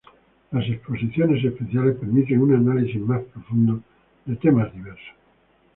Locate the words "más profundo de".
2.99-4.35